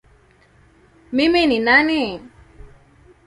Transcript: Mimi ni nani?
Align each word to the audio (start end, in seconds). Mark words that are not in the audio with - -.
Mimi 1.15 1.41
ni 1.47 1.59
nani? 1.65 2.01